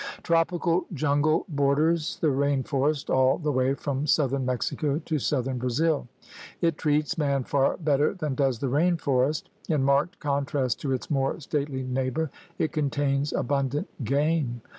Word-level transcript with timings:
^ 0.17 0.23
Tropical 0.23 0.85
jungle 0.93 1.45
borders 1.47 2.17
the 2.21 2.31
rain 2.31 2.63
forest 2.63 3.11
all 3.11 3.37
the 3.37 3.51
way 3.51 3.75
from 3.75 4.07
southern 4.07 4.45
Mexico 4.47 4.97
to 4.97 5.19
southern 5.19 5.59
Brazil. 5.59 6.07
It 6.59 6.75
treats 6.79 7.19
man 7.19 7.43
far 7.43 7.77
better 7.77 8.15
than 8.15 8.33
does 8.33 8.57
the 8.57 8.67
rain 8.69 8.97
forest. 8.97 9.51
In 9.69 9.83
marked 9.83 10.19
contrast 10.19 10.81
to 10.81 10.91
its 10.91 11.11
more 11.11 11.39
stately 11.39 11.83
neighbor, 11.83 12.31
it 12.57 12.71
contains 12.71 13.31
abundant 13.31 13.89
game. 14.03 14.61